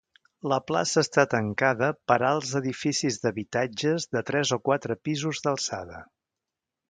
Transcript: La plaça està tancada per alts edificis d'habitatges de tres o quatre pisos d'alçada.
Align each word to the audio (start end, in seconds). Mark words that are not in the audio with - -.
La 0.51 0.57
plaça 0.69 1.01
està 1.07 1.25
tancada 1.33 1.89
per 2.11 2.17
alts 2.29 2.53
edificis 2.61 3.21
d'habitatges 3.25 4.09
de 4.17 4.23
tres 4.31 4.53
o 4.59 4.61
quatre 4.69 4.97
pisos 5.09 5.45
d'alçada. 5.47 6.01